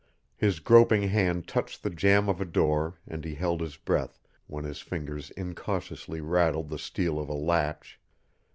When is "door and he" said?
2.45-3.35